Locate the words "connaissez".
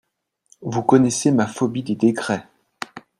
0.81-1.29